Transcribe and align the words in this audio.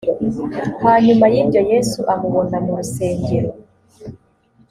hanyuma 0.83 1.25
y 1.33 1.35
ibyo 1.41 1.61
yesu 1.71 1.99
amubona 2.13 2.57
mu 2.65 2.71
rusengero 2.79 3.51